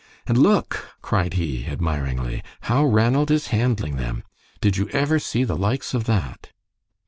[0.25, 4.23] "And look," cried he, admiringly, "how Ranald is handling them!
[4.59, 6.49] Did you ever see the likes of that?"